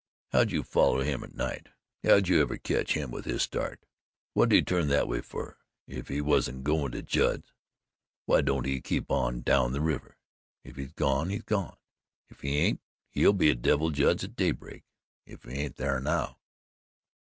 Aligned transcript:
How'd 0.31 0.51
you 0.51 0.63
foller 0.63 1.03
him 1.03 1.23
at 1.23 1.35
night? 1.35 1.69
How'd 2.03 2.27
you 2.27 2.41
ever 2.41 2.57
ketch 2.57 2.93
him 2.95 3.11
with 3.11 3.25
his 3.25 3.43
start? 3.43 3.85
What'd 4.33 4.51
he 4.51 4.63
turn 4.63 4.87
that 4.87 5.07
way 5.07 5.21
fer, 5.21 5.57
if 5.85 6.07
he 6.07 6.21
wasn't 6.21 6.63
goin' 6.63 6.91
to 6.93 7.03
Judd's 7.03 7.53
why 8.25 8.41
d'n't 8.41 8.65
he 8.65 8.81
keep 8.81 9.11
on 9.11 9.41
down 9.41 9.73
the 9.73 9.79
river? 9.79 10.17
If 10.63 10.75
he's 10.77 10.93
gone, 10.93 11.29
he's 11.29 11.43
gone. 11.43 11.77
If 12.29 12.41
he 12.41 12.57
ain't, 12.57 12.81
he'll 13.11 13.31
be 13.33 13.51
at 13.51 13.61
Devil 13.61 13.91
Judd's 13.91 14.23
at 14.23 14.35
daybreak 14.35 14.85
if 15.27 15.43
he 15.43 15.51
ain't 15.51 15.75
thar 15.75 15.99
now." 15.99 16.39